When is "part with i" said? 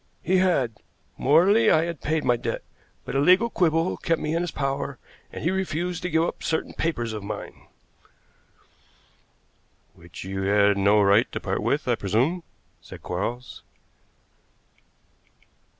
11.39-11.93